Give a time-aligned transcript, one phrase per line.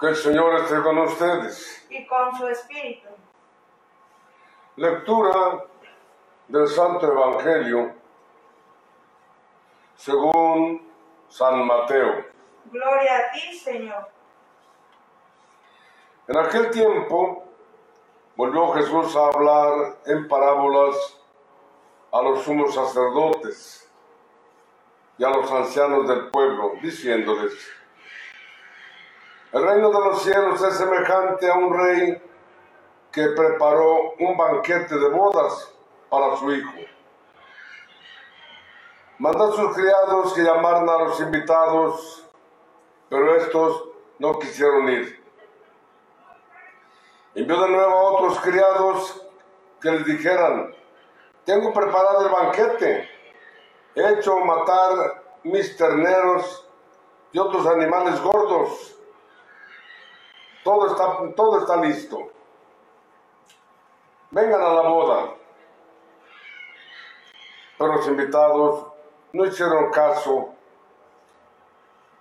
[0.00, 1.86] Que el Señor esté con ustedes.
[1.90, 3.08] y con su espíritu.
[4.76, 5.64] Lectura
[6.50, 7.92] del Santo Evangelio
[9.94, 10.90] según
[11.28, 12.24] San Mateo.
[12.64, 14.08] Gloria a ti, Señor.
[16.26, 17.44] En aquel tiempo
[18.34, 20.96] volvió Jesús a hablar en parábolas
[22.10, 23.88] a los sumos sacerdotes
[25.18, 27.52] y a los ancianos del pueblo, diciéndoles,
[29.52, 32.22] el reino de los cielos es semejante a un rey
[33.12, 35.72] que preparó un banquete de bodas
[36.10, 36.72] para su hijo.
[39.18, 42.26] Mandó a sus criados que llamaran a los invitados,
[43.08, 43.84] pero estos
[44.18, 45.22] no quisieron ir.
[47.34, 49.26] Envió de nuevo a otros criados
[49.80, 50.74] que les dijeran,
[51.44, 53.08] tengo preparado el banquete,
[53.94, 56.68] he hecho matar mis terneros
[57.32, 58.96] y otros animales gordos.
[60.64, 62.30] Todo está, todo está listo.
[64.30, 65.39] Vengan a la boda.
[67.80, 68.88] Pero los invitados
[69.32, 70.50] no hicieron caso.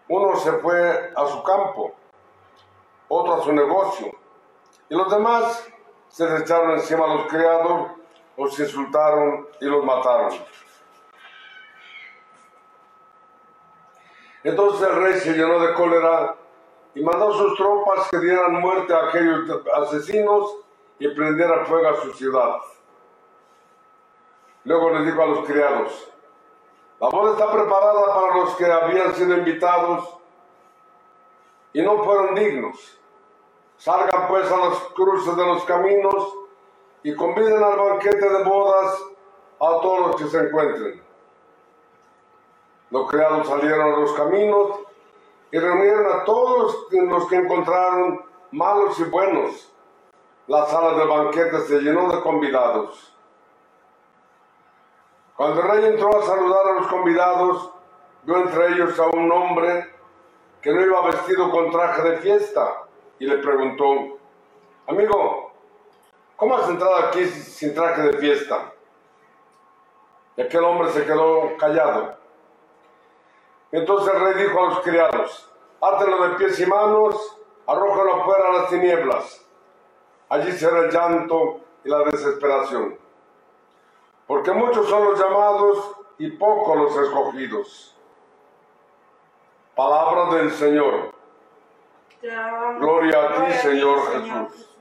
[0.07, 1.93] Uno se fue a su campo,
[3.09, 4.09] otro a su negocio,
[4.87, 5.67] y los demás
[6.07, 7.91] se echaron encima a los criados,
[8.37, 10.31] los insultaron y los mataron.
[14.45, 16.37] Entonces el rey se llenó de cólera
[16.95, 20.55] y mandó a sus tropas que dieran muerte a aquellos asesinos
[20.99, 22.59] y prendieran fuego a su ciudad.
[24.65, 26.11] Luego les dijo a los criados,
[26.99, 30.17] la boda está preparada para los que habían sido invitados
[31.71, 32.99] y no fueron dignos.
[33.77, 36.35] Salgan pues a las cruces de los caminos
[37.03, 39.01] y conviden al banquete de bodas
[39.61, 41.01] a todos los que se encuentren.
[42.89, 44.79] Los criados salieron a los caminos
[45.51, 49.71] y reunieron a todos los que encontraron, malos y buenos.
[50.47, 53.15] La sala del banquete se llenó de convidados.
[55.39, 57.71] Cuando el rey entró a saludar a los convidados,
[58.23, 59.89] vio entre ellos a un hombre
[60.61, 62.83] que no iba vestido con traje de fiesta
[63.19, 64.17] y le preguntó,
[64.85, 65.53] amigo,
[66.35, 68.73] ¿cómo has entrado aquí sin traje de fiesta?
[70.35, 72.17] Y aquel hombre se quedó callado.
[73.71, 78.53] Entonces el rey dijo a los criados, átelo de pies y manos, arrójalo afuera a
[78.57, 79.45] las tinieblas.
[80.27, 82.99] Allí será el llanto y la desesperación.
[84.29, 87.95] Porque muchos son los llamados y pocos los escogidos.
[89.75, 91.15] Palabra del Señor.
[92.21, 94.77] Gloria a ti, Señor Jesús.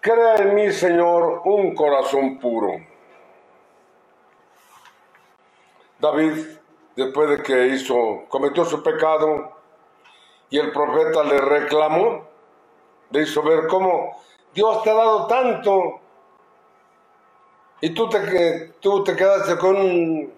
[0.00, 2.72] Crea en mí, Señor, un corazón puro.
[5.98, 6.58] David,
[6.96, 9.56] después de que hizo, cometió su pecado
[10.50, 12.28] y el profeta le reclamó,
[13.08, 16.00] le hizo ver cómo Dios te ha dado tanto
[17.80, 20.34] y tú te, tú te quedaste con un-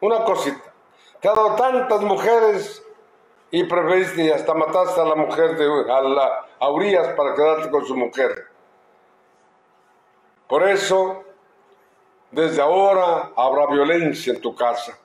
[0.00, 0.72] una cosita.
[1.20, 2.84] Te ha dado tantas mujeres
[3.50, 7.70] y preferiste y hasta mataste a la mujer de a, la, a Urias para quedarte
[7.70, 8.48] con su mujer.
[10.48, 11.24] Por eso,
[12.30, 14.98] desde ahora habrá violencia en tu casa.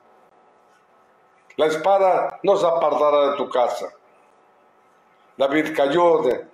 [1.58, 3.94] La espada no se apartará de tu casa.
[5.38, 6.48] David cayó de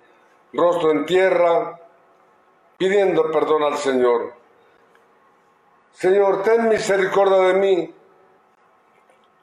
[0.52, 1.78] rostro en tierra,
[2.76, 4.32] pidiendo perdón al Señor.
[5.92, 7.94] Señor, ten misericordia de mí.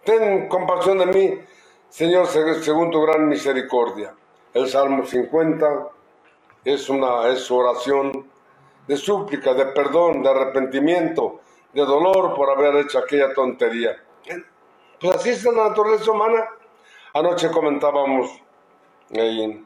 [0.04, 1.40] Ten compasión de mí,
[1.90, 4.14] Señor, seg- según tu gran misericordia.
[4.54, 5.88] El Salmo 50
[6.64, 8.30] es una es oración
[8.88, 11.42] de súplica, de perdón, de arrepentimiento,
[11.74, 14.02] de dolor por haber hecho aquella tontería.
[15.02, 16.46] Pues así es la naturaleza humana.
[17.14, 18.30] Anoche comentábamos
[19.14, 19.66] ahí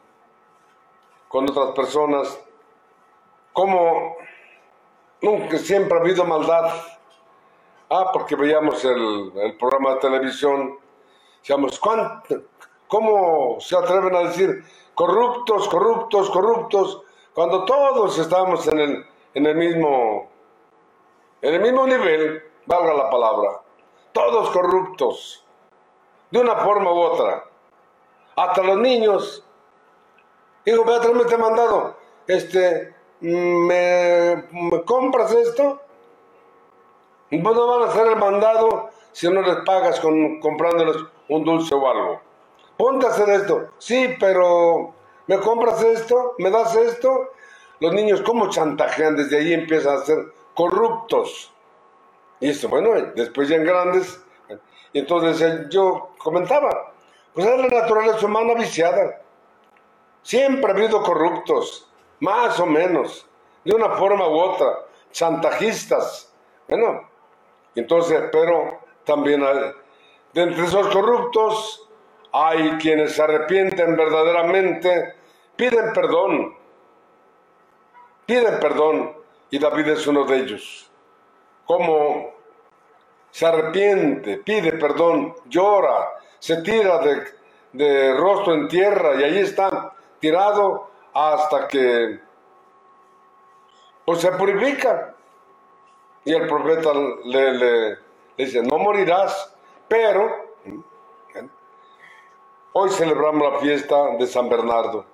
[1.30, 2.40] con otras personas
[3.54, 4.18] cómo
[5.22, 6.74] nunca siempre ha habido maldad.
[7.90, 10.78] Ah, porque veíamos el, el programa de televisión,
[11.40, 12.44] decíamos, ¿cuánto,
[12.88, 17.02] ¿cómo se atreven a decir corruptos, corruptos, corruptos,
[17.34, 20.30] cuando todos estamos en el, en el mismo,
[21.42, 23.62] en el mismo nivel, valga la palabra,
[24.12, 25.44] todos corruptos,
[26.30, 27.44] de una forma u otra,
[28.36, 29.44] hasta los niños.
[30.66, 31.96] Digo, Beatriz, me te he mandado,
[32.28, 35.82] este, ¿me, me compras esto?
[37.30, 40.98] Pues no van a hacer el mandado si no les pagas con, comprándoles
[41.30, 42.22] un dulce o algo.
[42.78, 43.70] Ponte a hacer esto.
[43.78, 44.94] Sí, pero
[45.28, 46.36] ¿me compras esto?
[46.40, 47.30] ¿Me das esto?
[47.80, 49.16] Los niños, ¿cómo chantajean?
[49.16, 50.18] Desde ahí empiezan a ser
[50.54, 51.54] corruptos.
[52.40, 54.20] Y esto, bueno, después ya en grandes.
[54.94, 56.94] Y entonces eh, yo comentaba,
[57.34, 59.22] pues es la naturaleza humana viciada.
[60.22, 61.90] Siempre ha habido corruptos,
[62.20, 63.28] más o menos,
[63.64, 66.34] de una forma u otra, chantajistas.
[66.68, 67.10] Bueno,
[67.76, 69.74] entonces, pero también hay,
[70.34, 71.88] de entre esos corruptos
[72.32, 75.16] hay quienes se arrepienten verdaderamente,
[75.56, 76.56] piden perdón,
[78.26, 79.18] piden perdón,
[79.50, 80.92] y David es uno de ellos.
[81.66, 82.32] Como
[83.32, 87.24] se arrepiente, pide perdón, llora, se tira de,
[87.74, 92.20] de rostro en tierra y ahí está tirado hasta que
[94.06, 95.16] pues se purifica.
[96.26, 96.92] Y el profeta
[97.26, 97.98] le, le-
[98.38, 99.56] dice, no morirás,
[99.88, 100.50] pero
[102.74, 105.06] hoy celebramos la fiesta de San Bernardo,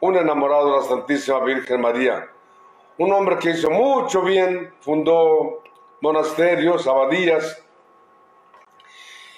[0.00, 2.28] un enamorado de la Santísima Virgen María,
[2.98, 5.62] un hombre que hizo mucho bien, fundó
[6.00, 7.62] monasterios, abadías,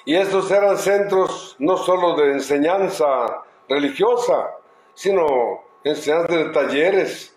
[0.04, 4.54] y estos eran centros no solo de enseñanza religiosa,
[4.96, 7.36] sino enseñanza de talleres,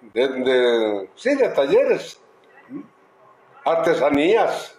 [0.00, 2.20] de, sí, de talleres,
[3.64, 4.76] artesanías,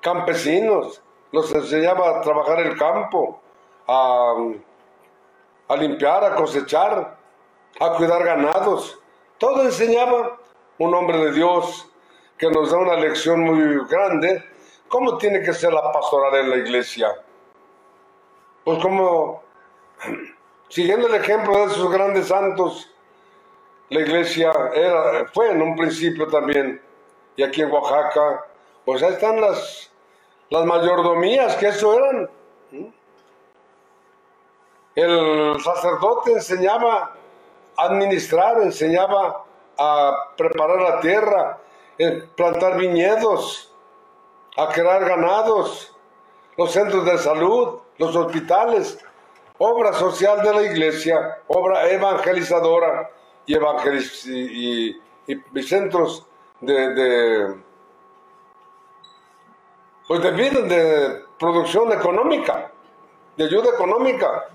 [0.00, 3.40] campesinos, los enseñaba a trabajar el campo,
[3.86, 4.34] a,
[5.68, 7.16] a limpiar, a cosechar,
[7.78, 8.98] a cuidar ganados.
[9.38, 10.38] Todo enseñaba
[10.78, 11.88] un hombre de Dios
[12.36, 14.44] que nos da una lección muy grande,
[14.88, 17.14] cómo tiene que ser la pastoral en la iglesia.
[18.64, 19.42] Pues como,
[20.72, 22.90] siguiendo el ejemplo de esos grandes santos,
[23.90, 26.80] la iglesia era, fue en un principio también,
[27.36, 28.46] y aquí en Oaxaca,
[28.86, 29.90] pues ahí están las,
[30.48, 32.30] las mayordomías, que eso eran.
[34.94, 37.16] El sacerdote enseñaba
[37.76, 39.44] a administrar, enseñaba
[39.76, 41.58] a preparar la tierra,
[41.98, 43.74] eh, plantar viñedos,
[44.56, 45.94] a crear ganados,
[46.56, 48.98] los centros de salud, los hospitales,
[49.64, 53.08] obra social de la iglesia, obra evangelizadora
[53.46, 56.26] y, evangeliz- y, centros
[56.60, 57.54] de, de,
[60.08, 60.32] pues de
[60.62, 62.72] de producción económica,
[63.36, 64.48] de ayuda económica.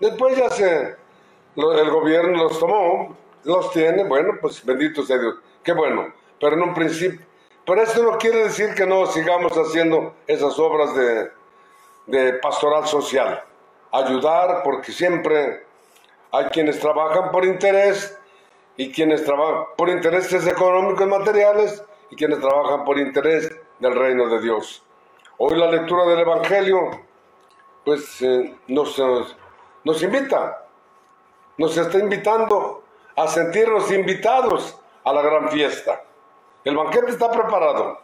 [0.00, 0.96] Después ya se,
[1.56, 6.62] el gobierno los tomó, los tiene, bueno, pues bendito sea Dios, qué bueno, pero en
[6.62, 7.24] un principio,
[7.64, 10.94] pero esto no quiere decir que no sigamos haciendo esas obras
[12.06, 13.44] de pastoral social,
[13.92, 15.64] ayudar, porque siempre
[16.32, 18.18] hay quienes trabajan por interés
[18.76, 24.28] y quienes trabajan por intereses económicos y materiales y quienes trabajan por interés del reino
[24.28, 24.82] de Dios.
[25.38, 26.90] Hoy la lectura del Evangelio,
[27.84, 29.24] pues eh, nos, eh,
[29.84, 30.64] nos invita,
[31.56, 32.82] nos está invitando
[33.16, 36.04] a sentirnos invitados a la gran fiesta.
[36.64, 38.00] El banquete está preparado.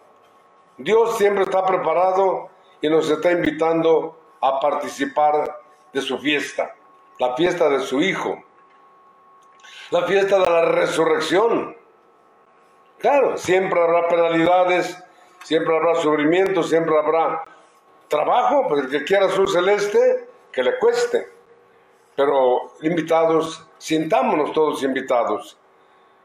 [0.79, 2.49] Dios siempre está preparado
[2.81, 5.64] y nos está invitando a participar
[5.95, 6.75] de su fiesta,
[7.19, 8.43] la fiesta de su Hijo,
[9.91, 11.77] la fiesta de la resurrección.
[12.99, 14.99] Claro, siempre habrá penalidades,
[15.45, 17.45] siempre habrá sufrimiento, siempre habrá
[18.09, 21.29] trabajo, pues el que quiera su celeste, que le cueste.
[22.17, 25.57] Pero invitados, sintámonos todos invitados.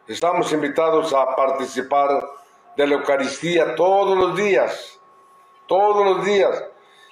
[0.07, 2.27] Estamos invitados a participar
[2.75, 4.99] de la Eucaristía todos los días,
[5.67, 6.63] todos los días.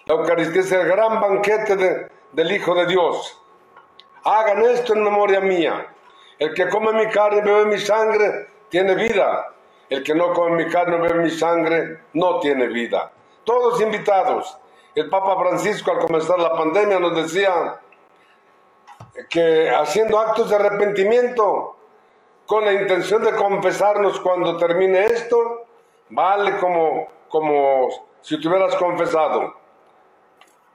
[0.05, 3.41] La Eucaristía es el gran banquete de- del Hijo de Dios.
[4.23, 5.87] Hagan esto en memoria mía.
[6.39, 9.53] El que come mi carne y bebe mi sangre tiene vida.
[9.89, 13.11] El que no come mi carne y bebe mi sangre no tiene vida.
[13.43, 14.57] Todos invitados.
[14.93, 17.79] El Papa Francisco al comenzar la pandemia nos decía
[19.29, 21.75] que haciendo actos de arrepentimiento
[22.45, 25.65] con la intención de confesarnos cuando termine esto,
[26.09, 27.89] vale como, como
[28.21, 29.53] si te hubieras confesado.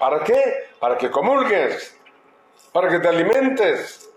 [0.02, 0.70] ¿Para qué?
[0.80, 1.96] Para que comulgues,
[2.72, 4.10] para que te alimentes,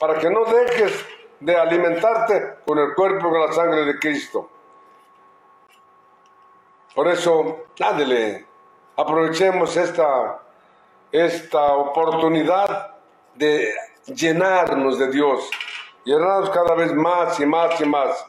[0.00, 1.04] para que no dejes
[1.40, 4.48] de alimentarte con el cuerpo y con la sangre de Cristo.
[6.94, 8.46] Por eso, ándele,
[8.96, 10.40] aprovechemos esta,
[11.12, 12.94] esta oportunidad
[13.34, 13.74] de
[14.06, 15.50] llenarnos de Dios,
[16.06, 18.26] llenarnos cada vez más y más y más.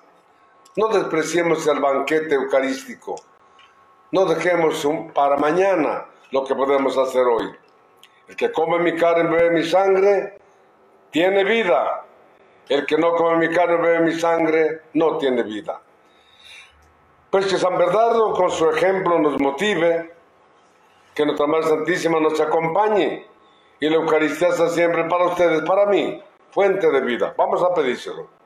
[0.75, 3.15] No despreciemos el banquete eucarístico,
[4.11, 7.51] no dejemos un- para mañana lo que podemos hacer hoy.
[8.27, 10.37] El que come mi carne y bebe mi sangre,
[11.11, 12.03] tiene vida.
[12.67, 15.81] El que no come mi carne, bebe mi sangre, no tiene vida.
[17.29, 20.13] Pues que San Bernardo con su ejemplo nos motive,
[21.13, 23.25] que nuestra Madre Santísima nos acompañe
[23.79, 27.33] y la Eucaristía está siempre para ustedes, para mí, fuente de vida.
[27.37, 28.36] Vamos a pedírselo.